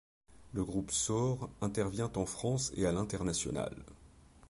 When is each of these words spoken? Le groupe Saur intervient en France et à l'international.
Le 0.53 0.63
groupe 0.65 0.89
Saur 0.89 1.47
intervient 1.61 2.11
en 2.15 2.25
France 2.25 2.71
et 2.75 2.87
à 2.87 2.91
l'international. 2.91 3.75